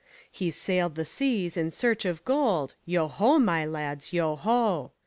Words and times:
He 0.31 0.49
sailed 0.49 0.95
the 0.95 1.05
seas 1.05 1.55
in 1.55 1.69
search 1.69 2.05
of 2.05 2.25
gold, 2.25 2.73
Yo 2.85 3.07
ho, 3.07 3.37
my 3.37 3.67
lads, 3.67 4.11
yo 4.11 4.35
ho! 4.35 4.93